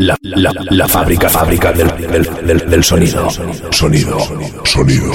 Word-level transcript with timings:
La, 0.00 0.16
la, 0.22 0.50
la 0.70 0.88
fábrica, 0.88 1.28
fábrica 1.28 1.72
del, 1.72 1.88
del, 2.10 2.46
del, 2.46 2.70
del 2.70 2.82
sonido. 2.84 3.28
Sonido, 3.70 4.18
sonido, 4.18 4.64
sonido. 4.64 5.12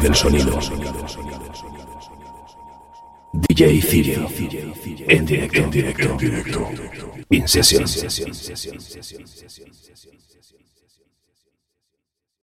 del 0.00 0.14
sonido. 0.14 0.58
DJ 3.32 3.82
Cirio. 3.82 4.26
En 5.08 5.26
directo. 5.26 5.58
En 5.58 5.70
directo. 5.70 6.10
En 6.10 6.18
directo. 6.18 6.70
In 7.30 7.48
session. 7.48 7.86